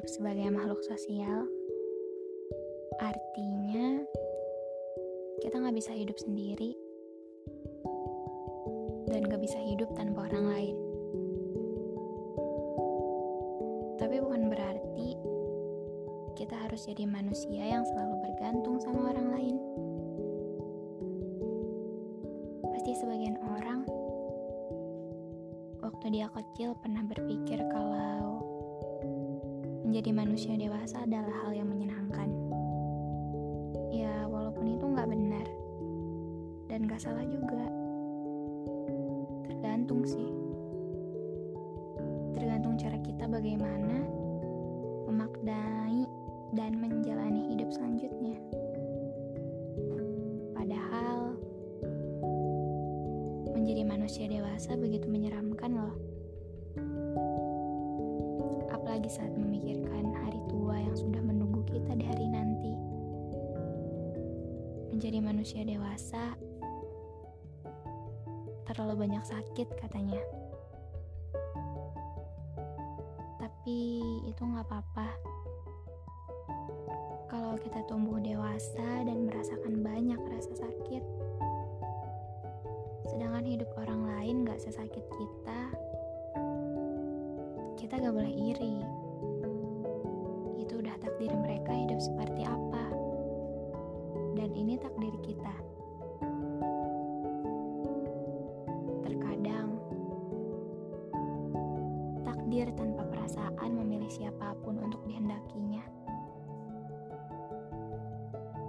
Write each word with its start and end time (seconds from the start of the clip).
hidup 0.00 0.16
sebagai 0.16 0.48
makhluk 0.48 0.80
sosial, 0.88 1.44
artinya 3.04 4.00
kita 5.44 5.60
nggak 5.60 5.76
bisa 5.76 5.92
hidup 5.92 6.16
sendiri 6.16 6.72
dan 9.12 9.28
gak 9.28 9.44
bisa 9.44 9.60
hidup 9.60 9.92
tanpa 9.92 10.24
orang 10.32 10.56
lain. 10.56 10.76
Tapi 14.00 14.16
bukan 14.24 14.48
berarti 14.48 15.20
kita 16.32 16.56
harus 16.56 16.80
jadi 16.88 17.04
manusia 17.04 17.60
yang 17.60 17.84
selalu 17.84 18.24
bergantung 18.24 18.80
sama 18.80 19.12
orang 19.12 19.28
lain. 19.36 19.56
Pasti 22.72 22.96
sebagian 22.96 23.36
orang 23.52 23.84
waktu 25.84 26.08
dia 26.08 26.32
kecil 26.32 26.72
pernah 26.80 27.04
berpikir 27.04 27.60
kalau 27.68 28.49
menjadi 29.84 30.10
manusia 30.12 30.54
dewasa 30.60 31.04
adalah 31.04 31.32
hal 31.44 31.52
yang 31.56 31.68
menyenangkan. 31.68 32.28
Ya, 33.90 34.28
walaupun 34.28 34.76
itu 34.76 34.84
nggak 34.84 35.08
benar 35.08 35.46
dan 36.68 36.86
nggak 36.86 37.00
salah 37.00 37.24
juga. 37.24 37.64
Tergantung 39.48 40.04
sih. 40.04 40.28
Tergantung 42.36 42.76
cara 42.76 42.98
kita 43.00 43.24
bagaimana 43.26 44.04
memaknai 45.08 46.04
dan 46.54 46.76
menjalani 46.78 47.50
hidup 47.50 47.72
selanjutnya. 47.72 48.36
Padahal 50.54 51.34
menjadi 53.56 53.82
manusia 53.84 54.28
dewasa 54.28 54.76
begitu 54.76 55.08
menyeramkan 55.08 55.72
loh. 55.72 56.19
Apalagi 59.00 59.16
saat 59.16 59.32
memikirkan 59.32 60.12
hari 60.12 60.36
tua 60.52 60.76
yang 60.76 60.92
sudah 60.92 61.24
menunggu 61.24 61.64
kita 61.64 61.96
di 61.96 62.04
hari 62.04 62.28
nanti. 62.28 62.68
Menjadi 64.92 65.24
manusia 65.24 65.64
dewasa 65.64 66.36
terlalu 68.68 69.08
banyak 69.08 69.24
sakit 69.24 69.72
katanya. 69.80 70.20
Tapi 73.40 74.04
itu 74.28 74.42
nggak 74.44 74.68
apa-apa. 74.68 75.08
Kalau 77.32 77.56
kita 77.56 77.80
tumbuh 77.88 78.20
dewasa 78.20 79.00
dan 79.08 79.24
merasakan 79.24 79.80
banyak 79.80 80.20
rasa 80.28 80.60
sakit, 80.60 81.00
sedangkan 83.08 83.48
hidup 83.48 83.72
orang 83.80 84.04
lain 84.12 84.44
gak 84.44 84.60
sesakit 84.60 85.08
kita, 85.08 85.72
kita 87.80 87.96
gak 87.96 88.12
boleh 88.12 88.28
iri. 88.28 88.76
Itu 90.60 90.84
udah 90.84 91.00
takdir 91.00 91.32
mereka 91.32 91.72
hidup 91.72 91.96
seperti 91.96 92.44
apa. 92.44 92.92
Dan 94.36 94.52
ini 94.52 94.76
takdir 94.76 95.16
kita. 95.24 95.54
Terkadang, 99.00 99.80
takdir 102.20 102.68
tanpa 102.76 103.08
perasaan 103.08 103.72
memilih 103.72 104.12
siapa 104.12 104.52
pun 104.60 104.76
untuk 104.76 105.00
dihendakinya. 105.08 105.80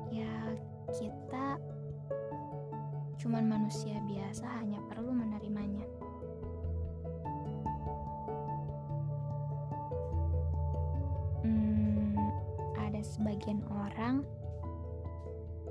Ya, 0.08 0.56
kita 0.96 1.60
cuman 3.20 3.44
manusia 3.44 4.00
biasa 4.08 4.48
hanya 4.64 4.80
perlu 4.88 5.12
menerimanya. 5.12 5.84
Sebagian 13.32 13.64
orang 13.72 14.28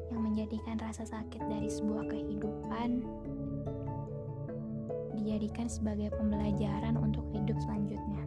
yang 0.08 0.24
menjadikan 0.24 0.80
rasa 0.80 1.04
sakit 1.04 1.44
dari 1.44 1.68
sebuah 1.68 2.08
kehidupan 2.08 3.04
dijadikan 5.12 5.68
sebagai 5.68 6.08
pembelajaran 6.16 6.96
untuk 6.96 7.20
hidup 7.36 7.60
selanjutnya. 7.60 8.24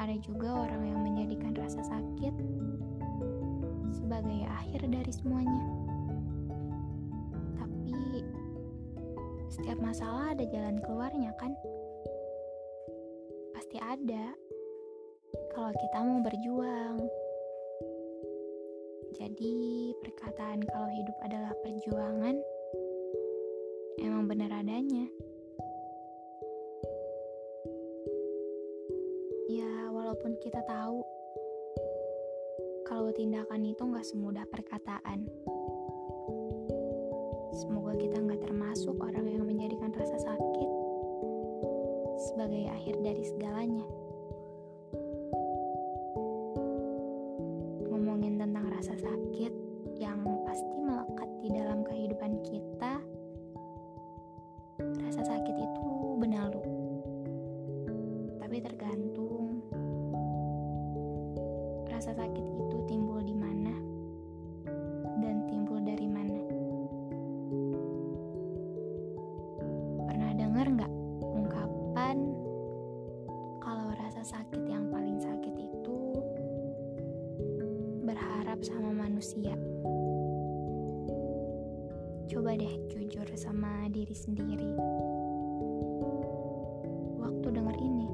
Ada 0.00 0.16
juga 0.24 0.64
orang 0.64 0.80
yang 0.88 1.00
menjadikan 1.04 1.52
rasa 1.60 1.84
sakit 1.84 2.32
sebagai 3.92 4.48
akhir 4.48 4.88
dari 4.88 5.12
semuanya. 5.12 5.60
Tapi 7.60 8.24
setiap 9.52 9.76
masalah 9.76 10.32
ada 10.32 10.48
jalan 10.48 10.80
keluarnya 10.80 11.36
kan? 11.36 11.52
Pasti 13.52 13.76
ada. 13.76 14.47
Kalau 15.68 15.84
kita 15.84 16.00
mau 16.00 16.24
berjuang. 16.24 16.96
Jadi 19.20 19.92
perkataan 20.00 20.64
kalau 20.64 20.88
hidup 20.88 21.12
adalah 21.20 21.52
perjuangan 21.60 22.40
emang 24.00 24.24
benar 24.24 24.48
adanya. 24.64 25.12
Ya, 29.52 29.92
walaupun 29.92 30.40
kita 30.40 30.64
tahu 30.64 31.04
kalau 32.88 33.12
tindakan 33.12 33.68
itu 33.68 33.84
nggak 33.84 34.08
semudah 34.08 34.48
perkataan. 34.48 35.28
Semoga 37.60 37.92
kita 38.00 38.16
nggak 38.24 38.40
termasuk 38.40 38.96
orang 39.04 39.28
yang 39.28 39.44
menjadikan 39.44 39.92
rasa 39.92 40.16
sakit 40.16 40.70
sebagai 42.32 42.72
akhir 42.72 43.04
dari 43.04 43.24
segalanya. 43.28 43.97
Berharap 78.58 78.74
sama 78.74 78.90
manusia? 79.06 79.54
Coba 82.26 82.58
deh 82.58 82.74
jujur 82.90 83.26
sama 83.38 83.86
diri 83.86 84.10
sendiri. 84.10 84.74
Waktu 87.22 87.54
denger 87.54 87.76
ini, 87.78 88.10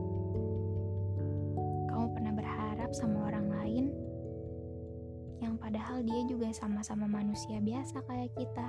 kamu 1.89 2.07
pernah 2.13 2.33
berharap 2.37 2.91
sama 2.93 3.33
orang 3.33 3.49
lain 3.57 3.85
yang 5.41 5.57
padahal 5.57 6.05
dia 6.05 6.21
juga 6.29 6.53
sama-sama 6.53 7.09
manusia 7.09 7.57
biasa 7.65 8.05
kayak 8.05 8.29
kita. 8.37 8.69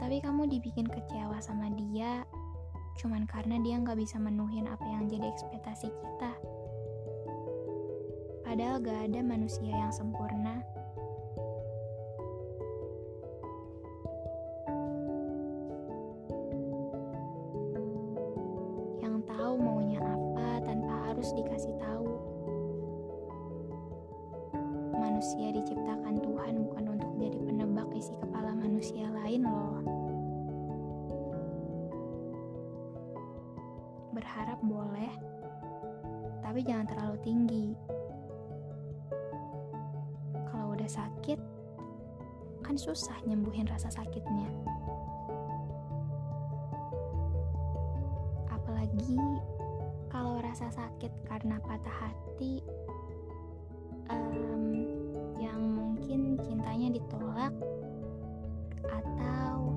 Tapi 0.00 0.24
kamu 0.24 0.48
dibikin 0.48 0.88
kecewa 0.88 1.36
sama 1.44 1.68
dia 1.76 2.24
cuman 2.98 3.28
karena 3.30 3.60
dia 3.62 3.78
nggak 3.78 3.94
bisa 3.94 4.16
menuhin 4.18 4.66
apa 4.72 4.88
yang 4.88 5.04
jadi 5.04 5.28
ekspektasi 5.28 5.92
kita. 5.92 6.32
Padahal 8.48 8.80
gak 8.80 9.12
ada 9.12 9.20
manusia 9.20 9.68
yang 9.68 9.92
sempurna. 9.92 10.64
Yang 19.04 19.16
tahu 19.28 19.52
maunya 19.60 20.00
apa 20.00 20.64
tanpa 20.64 21.12
harus 21.12 21.28
dikasih 21.36 21.76
tahu. 21.76 22.08
Manusia 24.96 25.52
diciptakan 25.52 26.16
Tuhan 26.16 26.54
bukan 26.72 26.84
untuk 26.96 27.12
jadi 27.20 27.36
penebak 27.44 27.92
isi 27.92 28.16
kepala 28.16 28.56
manusia 28.56 29.12
lain 29.12 29.44
loh. 29.44 29.84
Berharap 34.16 34.56
boleh, 34.64 35.12
tapi 36.40 36.64
jangan 36.64 36.88
terlalu 36.88 37.16
tinggi. 37.20 37.97
Sakit, 40.88 41.36
kan 42.64 42.80
susah 42.80 43.12
nyembuhin 43.28 43.68
rasa 43.68 43.92
sakitnya. 43.92 44.48
Apalagi 48.48 49.20
kalau 50.08 50.40
rasa 50.40 50.72
sakit 50.72 51.12
karena 51.28 51.60
patah 51.60 51.92
hati, 52.08 52.64
em, 54.08 54.64
yang 55.36 55.60
mungkin 55.60 56.40
cintanya 56.40 56.88
ditolak 56.96 57.52
atau 58.88 59.76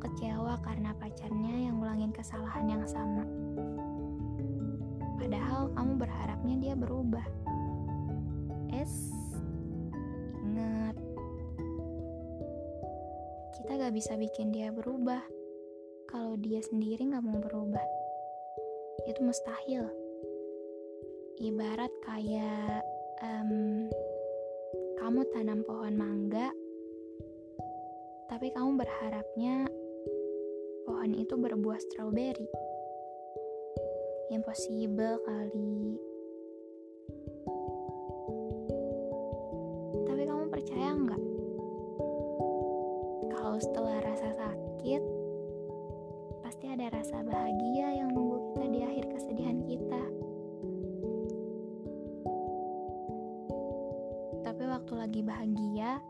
kecewa 0.00 0.56
karena 0.64 0.96
pacarnya 0.96 1.68
yang 1.68 1.84
ngulangin 1.84 2.16
kesalahan 2.16 2.64
yang 2.64 2.84
sama. 2.88 3.28
Padahal 5.20 5.68
kamu 5.76 5.92
berharapnya 6.00 6.56
dia 6.60 6.74
berubah. 6.76 7.24
Es, 8.74 9.14
ingat, 10.54 10.94
kita 13.58 13.70
gak 13.74 13.94
bisa 13.94 14.14
bikin 14.14 14.54
dia 14.54 14.70
berubah 14.70 15.18
kalau 16.06 16.38
dia 16.38 16.62
sendiri 16.62 17.10
gak 17.10 17.26
mau 17.26 17.42
berubah. 17.42 17.82
Itu 19.10 19.26
mustahil. 19.26 19.90
Ibarat 21.42 21.90
kayak 22.06 22.86
um, 23.18 23.90
kamu 25.02 25.26
tanam 25.34 25.66
pohon 25.66 25.94
mangga, 25.98 26.54
tapi 28.30 28.54
kamu 28.54 28.78
berharapnya 28.78 29.66
pohon 30.86 31.18
itu 31.18 31.34
berbuah 31.34 31.82
stroberi. 31.82 32.46
Impossible 34.30 35.18
kali. 35.26 36.13
Kalau 43.54 43.70
setelah 43.70 44.02
rasa 44.02 44.34
sakit, 44.34 45.02
pasti 46.42 46.74
ada 46.74 46.90
rasa 46.90 47.22
bahagia 47.22 48.02
yang 48.02 48.10
nunggu 48.10 48.50
kita 48.50 48.66
di 48.66 48.80
akhir 48.82 49.04
kesedihan 49.14 49.62
kita. 49.62 50.02
Tapi 54.42 54.62
waktu 54.66 54.92
lagi 54.98 55.20
bahagia, 55.22 56.02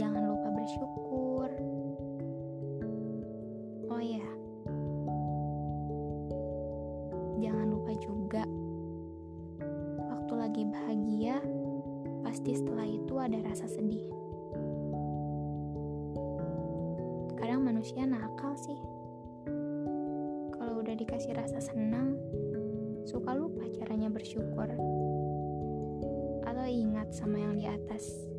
jangan 0.00 0.24
lupa 0.24 0.48
bersyukur. 0.56 1.52
Oh 3.92 4.00
ya, 4.00 4.24
jangan 7.44 7.76
lupa 7.76 7.92
juga, 8.00 8.48
waktu 10.00 10.32
lagi 10.32 10.64
bahagia, 10.64 11.44
pasti 12.24 12.56
setelah 12.56 12.88
itu 12.88 13.20
ada 13.20 13.36
rasa 13.44 13.68
sedih. 13.68 14.27
Kadang 17.58 17.74
manusia 17.74 18.06
nakal 18.06 18.54
sih. 18.54 18.78
Kalau 20.54 20.78
udah 20.78 20.94
dikasih 20.94 21.34
rasa 21.34 21.58
senang, 21.58 22.14
suka 23.02 23.34
lupa 23.34 23.66
caranya 23.74 24.06
bersyukur. 24.06 24.70
Atau 26.46 26.66
ingat 26.70 27.10
sama 27.10 27.42
yang 27.42 27.58
di 27.58 27.66
atas. 27.66 28.30